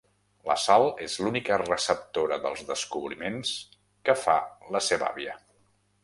La 0.49 0.53
Sal 0.61 0.83
és 1.07 1.17
l'única 1.25 1.57
receptora 1.61 2.39
dels 2.45 2.63
descobriments 2.71 3.51
que 4.09 4.15
fa 4.23 4.39
la 4.77 4.81
seva 4.87 5.09
àvia. 5.11 5.37